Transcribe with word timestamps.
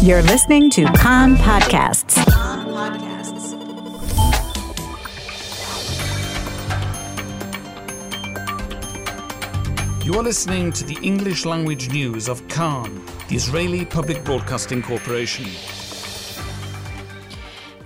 You're 0.00 0.22
listening 0.22 0.70
to 0.70 0.84
Kan 0.92 1.34
Podcasts. 1.36 2.16
You 10.04 10.14
are 10.14 10.22
listening 10.22 10.70
to 10.70 10.84
the 10.84 10.96
English 11.02 11.44
language 11.44 11.90
news 11.90 12.28
of 12.28 12.46
Kan, 12.46 13.04
the 13.28 13.34
Israeli 13.34 13.84
Public 13.84 14.22
Broadcasting 14.22 14.82
Corporation. 14.82 15.46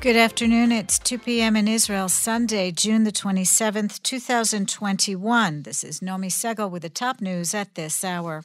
Good 0.00 0.16
afternoon. 0.16 0.70
It's 0.70 0.98
2 0.98 1.18
p.m. 1.18 1.56
in 1.56 1.66
Israel, 1.66 2.10
Sunday, 2.10 2.72
June 2.72 3.04
the 3.04 3.12
27th, 3.12 4.02
2021. 4.02 5.62
This 5.62 5.82
is 5.82 6.00
Nomi 6.00 6.26
Segal 6.26 6.70
with 6.70 6.82
the 6.82 6.90
top 6.90 7.22
news 7.22 7.54
at 7.54 7.74
this 7.74 8.04
hour. 8.04 8.44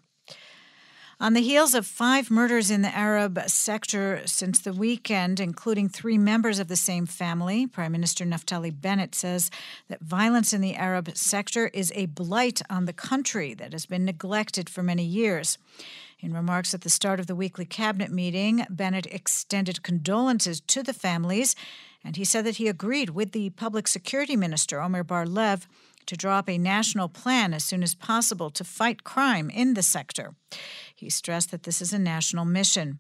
On 1.20 1.34
the 1.34 1.42
heels 1.42 1.74
of 1.74 1.88
five 1.88 2.30
murders 2.30 2.70
in 2.70 2.84
the 2.84 2.96
Arab 2.96 3.42
sector 3.48 4.22
since 4.28 4.60
the 4.60 4.72
weekend, 4.72 5.40
including 5.40 5.90
three 5.90 6.20
members 6.20 6.60
of 6.60 6.68
the 6.68 6.76
same 6.76 7.08
family, 7.08 7.66
Prime 7.66 7.92
Minister 7.92 8.24
Naftali 8.24 8.70
Bennett 8.70 9.16
says 9.16 9.50
that 9.88 10.00
violence 10.00 10.54
in 10.54 10.62
the 10.62 10.76
Arab 10.76 11.10
sector 11.18 11.72
is 11.74 11.92
a 11.96 12.06
blight 12.06 12.62
on 12.70 12.86
the 12.86 12.94
country 12.94 13.56
that 13.56 13.72
has 13.72 13.88
been 13.88 14.06
neglected 14.06 14.70
for 14.70 14.84
many 14.84 15.04
years. 15.04 15.58
In 16.20 16.34
remarks 16.34 16.76
at 16.76 16.82
the 16.82 16.90
start 16.90 17.20
of 17.20 17.26
the 17.26 17.36
weekly 17.36 17.66
cabinet 17.66 18.12
meeting, 18.12 18.68
Bennett 18.70 19.08
extended 19.08 19.82
condolences 19.82 20.62
to 20.62 20.84
the 20.84 20.94
families, 20.94 21.56
and 22.04 22.16
he 22.16 22.26
said 22.26 22.46
that 22.46 22.58
he 22.58 22.68
agreed 22.68 23.10
with 23.10 23.32
the 23.32 23.50
public 23.50 23.88
security 23.88 24.36
minister, 24.36 24.80
Omer 24.80 25.04
Bar 25.04 25.26
Lev, 25.26 25.68
to 26.08 26.18
draw 26.18 26.40
up 26.40 26.50
a 26.50 26.58
national 26.58 27.10
plan 27.10 27.54
as 27.54 27.64
soon 27.64 27.84
as 27.84 27.96
possible 27.96 28.50
to 28.50 28.64
fight 28.64 29.04
crime 29.04 29.50
in 29.50 29.76
the 29.76 29.84
sector. 29.84 30.36
He 30.96 31.10
stressed 31.10 31.52
that 31.52 31.64
this 31.64 31.82
is 31.82 31.94
a 31.94 32.00
national 32.00 32.46
mission. 32.46 33.00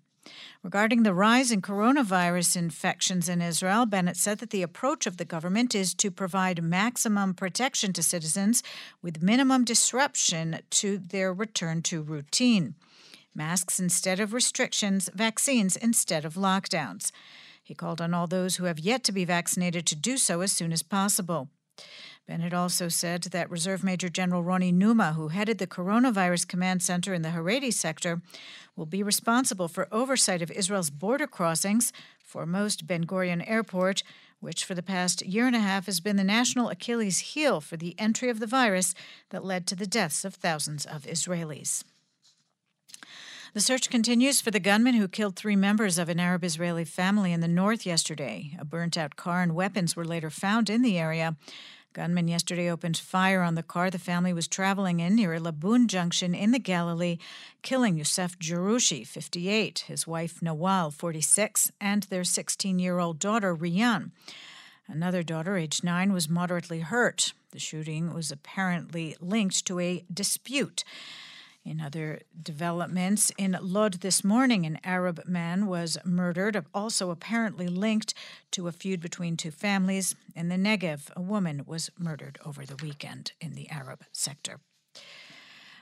Regarding 0.63 1.03
the 1.03 1.13
rise 1.13 1.51
in 1.51 1.61
coronavirus 1.61 2.57
infections 2.57 3.29
in 3.29 3.41
Israel, 3.41 3.85
Bennett 3.85 4.17
said 4.17 4.39
that 4.39 4.49
the 4.49 4.61
approach 4.61 5.05
of 5.05 5.17
the 5.17 5.25
government 5.25 5.73
is 5.73 5.93
to 5.95 6.11
provide 6.11 6.61
maximum 6.61 7.33
protection 7.33 7.93
to 7.93 8.03
citizens 8.03 8.63
with 9.01 9.23
minimum 9.23 9.63
disruption 9.63 10.59
to 10.69 10.97
their 10.97 11.33
return 11.33 11.81
to 11.83 12.01
routine. 12.01 12.75
Masks 13.33 13.79
instead 13.79 14.19
of 14.19 14.33
restrictions, 14.33 15.09
vaccines 15.13 15.75
instead 15.75 16.25
of 16.25 16.33
lockdowns. 16.33 17.11
He 17.63 17.75
called 17.75 18.01
on 18.01 18.13
all 18.13 18.27
those 18.27 18.55
who 18.55 18.65
have 18.65 18.79
yet 18.79 19.03
to 19.05 19.11
be 19.11 19.25
vaccinated 19.25 19.85
to 19.87 19.95
do 19.95 20.17
so 20.17 20.41
as 20.41 20.51
soon 20.51 20.73
as 20.73 20.83
possible. 20.83 21.49
Bennett 22.27 22.53
also 22.53 22.89
said 22.89 23.23
that 23.23 23.49
Reserve 23.49 23.85
Major 23.85 24.09
General 24.09 24.43
Roni 24.43 24.73
Numa, 24.73 25.13
who 25.13 25.29
headed 25.29 25.59
the 25.59 25.67
Coronavirus 25.67 26.45
Command 26.45 26.83
Center 26.83 27.13
in 27.13 27.21
the 27.21 27.29
Haredi 27.29 27.73
sector, 27.73 28.21
will 28.75 28.85
be 28.85 29.01
responsible 29.01 29.69
for 29.69 29.87
oversight 29.93 30.41
of 30.41 30.51
Israel's 30.51 30.89
border 30.89 31.25
crossings, 31.25 31.93
foremost 32.21 32.85
Ben 32.85 33.05
Gurion 33.05 33.47
Airport, 33.47 34.03
which 34.41 34.65
for 34.65 34.75
the 34.75 34.83
past 34.83 35.25
year 35.25 35.47
and 35.47 35.55
a 35.55 35.59
half 35.59 35.85
has 35.85 36.01
been 36.01 36.17
the 36.17 36.23
national 36.23 36.67
Achilles 36.67 37.19
heel 37.19 37.61
for 37.61 37.77
the 37.77 37.95
entry 37.97 38.29
of 38.29 38.41
the 38.41 38.45
virus 38.45 38.93
that 39.29 39.45
led 39.45 39.65
to 39.67 39.75
the 39.75 39.87
deaths 39.87 40.25
of 40.25 40.35
thousands 40.35 40.85
of 40.85 41.03
Israelis. 41.03 41.85
The 43.53 43.61
search 43.61 43.89
continues 43.89 44.41
for 44.41 44.51
the 44.51 44.59
gunman 44.59 44.95
who 44.95 45.07
killed 45.07 45.35
three 45.37 45.55
members 45.55 45.97
of 45.97 46.09
an 46.09 46.19
Arab 46.19 46.43
Israeli 46.43 46.83
family 46.83 47.31
in 47.31 47.39
the 47.39 47.47
north 47.47 47.85
yesterday. 47.85 48.51
A 48.59 48.65
burnt 48.65 48.97
out 48.97 49.15
car 49.15 49.41
and 49.41 49.55
weapons 49.55 49.95
were 49.95 50.05
later 50.05 50.29
found 50.29 50.69
in 50.69 50.81
the 50.81 50.99
area. 50.99 51.37
Gunmen 51.97 52.27
yesterday 52.27 52.69
opened 52.69 52.95
fire 52.95 53.41
on 53.41 53.55
the 53.55 53.63
car 53.63 53.89
the 53.89 53.97
family 53.97 54.31
was 54.31 54.47
traveling 54.47 54.99
in 54.99 55.15
near 55.15 55.39
Labun 55.39 55.87
Junction 55.87 56.35
in 56.35 56.51
the 56.51 56.59
Galilee, 56.59 57.17
killing 57.63 57.97
Youssef 57.97 58.37
Jaroushi, 58.37 59.05
58, 59.05 59.79
his 59.87 60.05
wife 60.05 60.39
Nawal, 60.39 60.93
46, 60.93 61.71
and 61.81 62.03
their 62.03 62.23
16 62.23 62.77
year 62.77 62.99
old 62.99 63.17
daughter 63.17 63.55
Rian. 63.55 64.11
Another 64.87 65.23
daughter, 65.23 65.57
aged 65.57 65.83
nine, 65.83 66.13
was 66.13 66.29
moderately 66.29 66.81
hurt. 66.81 67.33
The 67.49 67.57
shooting 67.57 68.13
was 68.13 68.31
apparently 68.31 69.15
linked 69.19 69.65
to 69.65 69.79
a 69.79 70.05
dispute. 70.13 70.83
In 71.67 71.81
other 71.81 72.21
developments, 72.41 73.29
in 73.37 73.57
Lod 73.61 73.95
this 73.95 74.23
morning, 74.23 74.65
an 74.65 74.79
Arab 74.85 75.23
man 75.27 75.67
was 75.67 75.97
murdered, 76.05 76.65
also 76.73 77.11
apparently 77.11 77.67
linked 77.67 78.13
to 78.51 78.69
a 78.69 78.71
feud 78.71 79.01
between 79.01 79.35
two 79.35 79.51
families. 79.51 80.15
In 80.33 80.47
the 80.47 80.55
Negev, 80.55 81.09
a 81.13 81.21
woman 81.21 81.63
was 81.65 81.89
murdered 81.99 82.39
over 82.45 82.65
the 82.65 82.77
weekend 82.77 83.33
in 83.41 83.53
the 83.53 83.69
Arab 83.69 84.05
sector. 84.13 84.61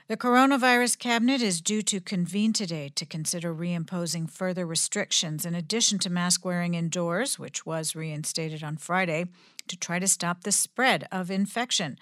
The 0.08 0.16
coronavirus 0.16 0.98
cabinet 0.98 1.40
is 1.40 1.60
due 1.60 1.82
to 1.82 2.00
convene 2.00 2.52
today 2.52 2.90
to 2.96 3.06
consider 3.06 3.54
reimposing 3.54 4.28
further 4.28 4.66
restrictions 4.66 5.46
in 5.46 5.54
addition 5.54 6.00
to 6.00 6.10
mask 6.10 6.44
wearing 6.44 6.74
indoors, 6.74 7.38
which 7.38 7.64
was 7.64 7.94
reinstated 7.94 8.64
on 8.64 8.76
Friday, 8.76 9.26
to 9.68 9.76
try 9.76 10.00
to 10.00 10.08
stop 10.08 10.42
the 10.42 10.50
spread 10.50 11.06
of 11.12 11.30
infection. 11.30 11.96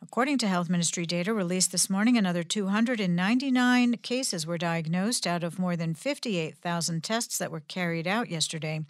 According 0.00 0.38
to 0.38 0.48
Health 0.48 0.70
Ministry 0.70 1.06
data 1.06 1.34
released 1.34 1.72
this 1.72 1.90
morning, 1.90 2.16
another 2.16 2.44
299 2.44 3.96
cases 3.96 4.46
were 4.46 4.56
diagnosed 4.56 5.26
out 5.26 5.42
of 5.42 5.58
more 5.58 5.74
than 5.74 5.92
58,000 5.92 7.02
tests 7.02 7.36
that 7.38 7.50
were 7.50 7.60
carried 7.60 8.06
out 8.06 8.30
yesterday 8.30 8.80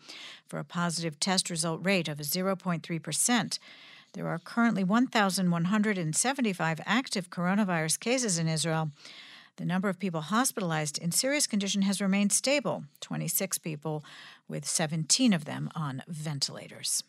for 0.47 0.59
a 0.59 0.65
positive 0.65 1.19
test 1.19 1.49
result 1.49 1.81
rate 1.83 2.09
of 2.09 2.19
0.3%. 2.19 3.59
There 4.13 4.29
are 4.29 4.39
currently 4.39 4.85
1,175 4.85 6.81
active 6.85 7.31
coronavirus 7.31 8.01
cases 8.01 8.39
in 8.39 8.47
Israel. 8.47 8.91
The 9.57 9.65
number 9.65 9.89
of 9.89 9.99
people 9.99 10.21
hospitalized 10.21 10.99
in 10.99 11.11
serious 11.11 11.47
condition 11.47 11.83
has 11.83 12.03
remained 12.03 12.33
stable 12.33 12.85
26 13.01 13.57
people, 13.59 14.05
with 14.47 14.67
17 14.67 15.33
of 15.33 15.47
them 15.47 15.71
on 15.75 16.03
ventilators. 16.07 17.03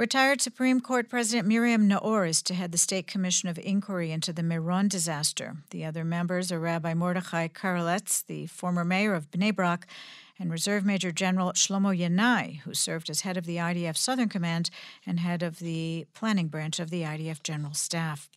Retired 0.00 0.40
Supreme 0.40 0.80
Court 0.80 1.10
President 1.10 1.46
Miriam 1.46 1.86
Naor 1.86 2.26
is 2.26 2.40
to 2.44 2.54
head 2.54 2.72
the 2.72 2.78
State 2.78 3.06
Commission 3.06 3.50
of 3.50 3.58
Inquiry 3.58 4.10
into 4.10 4.32
the 4.32 4.42
Meron 4.42 4.88
disaster. 4.88 5.58
The 5.72 5.84
other 5.84 6.06
members 6.06 6.50
are 6.50 6.58
Rabbi 6.58 6.94
Mordechai 6.94 7.48
Karelitz, 7.48 8.24
the 8.24 8.46
former 8.46 8.82
mayor 8.82 9.12
of 9.12 9.30
Bnei 9.30 9.54
Brak, 9.54 9.86
and 10.38 10.50
Reserve 10.50 10.86
Major 10.86 11.12
General 11.12 11.52
Shlomo 11.52 11.94
Yanai, 11.94 12.60
who 12.60 12.72
served 12.72 13.10
as 13.10 13.20
head 13.20 13.36
of 13.36 13.44
the 13.44 13.56
IDF 13.56 13.98
Southern 13.98 14.30
Command 14.30 14.70
and 15.04 15.20
head 15.20 15.42
of 15.42 15.58
the 15.58 16.06
planning 16.14 16.48
branch 16.48 16.80
of 16.80 16.88
the 16.88 17.02
IDF 17.02 17.42
General 17.42 17.74
Staff. 17.74 18.30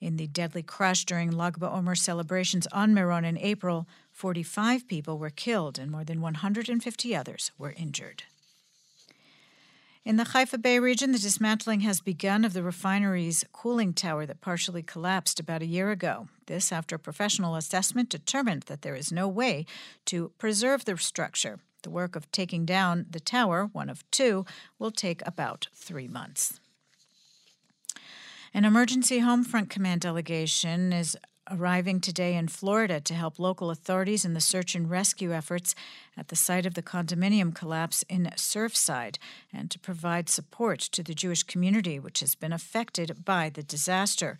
In 0.00 0.16
the 0.16 0.26
deadly 0.26 0.62
crush 0.62 1.04
during 1.04 1.30
Lag 1.30 1.58
BaOmer 1.58 1.98
celebrations 1.98 2.66
on 2.68 2.94
Meron 2.94 3.26
in 3.26 3.36
April, 3.36 3.86
45 4.12 4.88
people 4.88 5.18
were 5.18 5.28
killed 5.28 5.78
and 5.78 5.90
more 5.90 6.04
than 6.04 6.22
150 6.22 7.14
others 7.14 7.50
were 7.58 7.74
injured. 7.76 8.22
In 10.08 10.16
the 10.16 10.24
Haifa 10.24 10.56
Bay 10.56 10.78
region, 10.78 11.12
the 11.12 11.18
dismantling 11.18 11.80
has 11.80 12.00
begun 12.00 12.42
of 12.42 12.54
the 12.54 12.62
refinery's 12.62 13.44
cooling 13.52 13.92
tower 13.92 14.24
that 14.24 14.40
partially 14.40 14.82
collapsed 14.82 15.38
about 15.38 15.60
a 15.60 15.66
year 15.66 15.90
ago. 15.90 16.28
This 16.46 16.72
after 16.72 16.96
a 16.96 16.98
professional 16.98 17.56
assessment 17.56 18.08
determined 18.08 18.62
that 18.68 18.80
there 18.80 18.94
is 18.94 19.12
no 19.12 19.28
way 19.28 19.66
to 20.06 20.32
preserve 20.38 20.86
the 20.86 20.96
structure. 20.96 21.58
The 21.82 21.90
work 21.90 22.16
of 22.16 22.32
taking 22.32 22.64
down 22.64 23.04
the 23.10 23.20
tower, 23.20 23.68
one 23.74 23.90
of 23.90 24.10
two, 24.10 24.46
will 24.78 24.90
take 24.90 25.20
about 25.26 25.68
three 25.74 26.08
months. 26.08 26.58
An 28.54 28.64
emergency 28.64 29.18
home 29.18 29.44
front 29.44 29.68
command 29.68 30.00
delegation 30.00 30.90
is 30.90 31.18
arriving 31.50 32.00
today 32.00 32.34
in 32.34 32.48
Florida 32.48 33.00
to 33.00 33.14
help 33.14 33.38
local 33.38 33.70
authorities 33.70 34.24
in 34.24 34.34
the 34.34 34.40
search 34.40 34.74
and 34.74 34.90
rescue 34.90 35.32
efforts 35.32 35.74
at 36.16 36.28
the 36.28 36.36
site 36.36 36.66
of 36.66 36.74
the 36.74 36.82
condominium 36.82 37.54
collapse 37.54 38.04
in 38.08 38.30
Surfside 38.36 39.16
and 39.52 39.70
to 39.70 39.78
provide 39.78 40.28
support 40.28 40.80
to 40.80 41.02
the 41.02 41.14
Jewish 41.14 41.42
community 41.42 41.98
which 41.98 42.20
has 42.20 42.34
been 42.34 42.52
affected 42.52 43.24
by 43.24 43.48
the 43.48 43.62
disaster. 43.62 44.38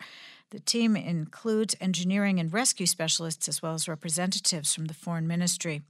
The 0.51 0.61
team 0.61 0.97
includes 0.97 1.77
engineering 1.81 2.39
and 2.41 2.53
rescue 2.53 2.87
specialists 2.87 3.49
as 3.49 3.63
well 3.63 3.75
as 3.75 3.89
representatives 3.89 4.75
from 4.75 4.87
the 4.87 4.95
foreign 4.95 5.27
ministry. 5.27 5.83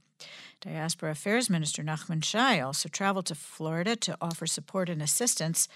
Diaspora 0.61 1.11
Affairs 1.11 1.49
Minister 1.49 1.81
Nachman 1.81 2.23
Shai 2.23 2.59
also 2.59 2.89
traveled 2.89 3.27
to 3.27 3.35
Florida 3.35 3.95
to 3.95 4.17
offer 4.19 4.45
support 4.45 4.89
and 4.89 5.01
assistance. 5.01 5.69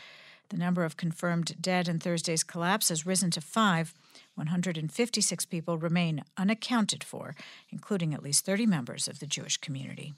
The 0.50 0.58
number 0.58 0.84
of 0.84 0.98
confirmed 0.98 1.56
dead 1.62 1.88
in 1.88 2.00
Thursday's 2.00 2.44
collapse 2.44 2.90
has 2.90 3.06
risen 3.06 3.32
to 3.32 3.42
five. 3.42 3.94
156 4.36 5.46
people 5.46 5.78
remain 5.78 6.24
unaccounted 6.38 7.04
for, 7.04 7.36
including 7.72 8.14
at 8.14 8.24
least 8.24 8.46
30 8.46 8.66
members 8.66 9.08
of 9.08 9.20
the 9.20 9.28
Jewish 9.28 9.58
community. 9.58 10.14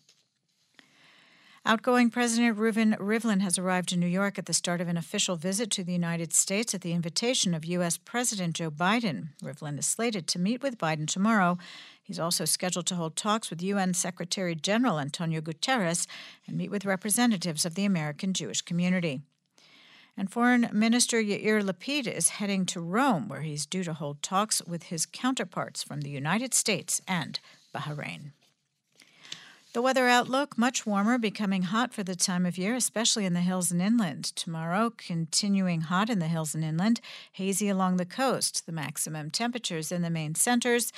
Outgoing 1.67 2.11
President 2.11 2.59
Reuven 2.59 2.95
Rivlin 2.99 3.41
has 3.41 3.57
arrived 3.57 3.91
in 3.91 3.99
New 3.99 4.05
York 4.05 4.37
at 4.37 4.45
the 4.45 4.53
start 4.53 4.81
of 4.81 4.87
an 4.87 4.97
official 4.97 5.35
visit 5.35 5.71
to 5.71 5.83
the 5.83 5.93
United 5.93 6.31
States 6.31 6.75
at 6.75 6.81
the 6.81 6.93
invitation 6.93 7.55
of 7.55 7.65
U.S. 7.65 7.97
President 7.97 8.55
Joe 8.55 8.69
Biden. 8.69 9.29
Rivlin 9.43 9.79
is 9.79 9.87
slated 9.87 10.27
to 10.27 10.39
meet 10.39 10.61
with 10.61 10.77
Biden 10.77 11.07
tomorrow. 11.07 11.57
He's 12.03 12.19
also 12.19 12.45
scheduled 12.45 12.85
to 12.85 12.95
hold 12.95 13.15
talks 13.15 13.49
with 13.49 13.63
UN 13.63 13.95
Secretary 13.95 14.53
General 14.53 14.99
Antonio 14.99 15.41
Guterres 15.41 16.05
and 16.45 16.55
meet 16.55 16.69
with 16.69 16.85
representatives 16.85 17.65
of 17.65 17.73
the 17.73 17.85
American 17.85 18.33
Jewish 18.33 18.61
community. 18.61 19.21
And 20.17 20.31
Foreign 20.31 20.69
Minister 20.71 21.21
Yair 21.21 21.61
Lapid 21.61 22.07
is 22.07 22.29
heading 22.29 22.65
to 22.67 22.79
Rome, 22.79 23.27
where 23.27 23.41
he's 23.41 23.65
due 23.65 23.83
to 23.83 23.93
hold 23.93 24.21
talks 24.21 24.61
with 24.65 24.83
his 24.83 25.05
counterparts 25.05 25.83
from 25.83 26.01
the 26.01 26.09
United 26.09 26.53
States 26.53 27.01
and 27.07 27.39
Bahrain. 27.73 28.31
The 29.73 29.81
weather 29.81 30.07
outlook 30.07 30.57
much 30.57 30.85
warmer, 30.85 31.17
becoming 31.17 31.63
hot 31.63 31.93
for 31.93 32.01
the 32.01 32.15
time 32.15 32.45
of 32.45 32.57
year, 32.57 32.75
especially 32.75 33.25
in 33.25 33.33
the 33.33 33.41
hills 33.41 33.71
and 33.71 33.81
inland. 33.81 34.23
Tomorrow, 34.23 34.93
continuing 34.95 35.81
hot 35.81 36.09
in 36.09 36.19
the 36.19 36.29
hills 36.29 36.55
and 36.55 36.63
inland, 36.63 37.01
hazy 37.33 37.67
along 37.67 37.97
the 37.97 38.05
coast. 38.05 38.65
The 38.65 38.71
maximum 38.71 39.31
temperatures 39.31 39.91
in 39.91 40.01
the 40.01 40.09
main 40.09 40.33
centers. 40.33 40.93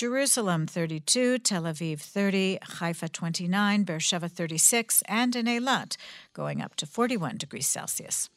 Jerusalem 0.00 0.66
32, 0.66 1.36
Tel 1.40 1.64
Aviv 1.64 2.00
30, 2.00 2.58
Haifa 2.62 3.06
29, 3.06 3.82
Beersheba 3.82 4.30
36, 4.30 5.02
and 5.06 5.36
in 5.36 5.44
Eilat 5.44 5.98
going 6.32 6.62
up 6.62 6.74
to 6.76 6.86
41 6.86 7.36
degrees 7.36 7.66
Celsius. 7.66 8.30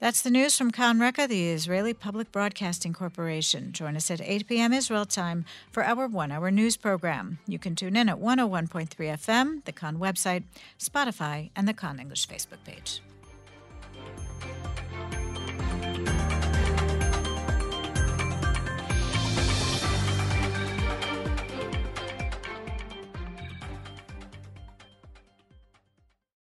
That's 0.00 0.20
the 0.20 0.28
news 0.28 0.58
from 0.58 0.70
Kan 0.70 1.00
Reka, 1.00 1.26
the 1.26 1.48
Israeli 1.48 1.94
Public 1.94 2.30
Broadcasting 2.30 2.92
Corporation. 2.92 3.72
Join 3.72 3.96
us 3.96 4.10
at 4.10 4.20
8 4.20 4.46
p.m. 4.46 4.74
Israel 4.74 5.06
time 5.06 5.46
for 5.70 5.82
our 5.82 6.06
one 6.06 6.30
hour 6.30 6.50
news 6.50 6.76
program. 6.76 7.38
You 7.46 7.58
can 7.58 7.74
tune 7.74 7.96
in 7.96 8.10
at 8.10 8.20
101.3 8.20 8.90
FM, 8.90 9.64
the 9.64 9.72
Kan 9.72 9.96
website, 9.96 10.42
Spotify, 10.78 11.48
and 11.56 11.66
the 11.66 11.72
Kan 11.72 12.00
English 12.00 12.28
Facebook 12.28 12.62
page. 12.66 13.00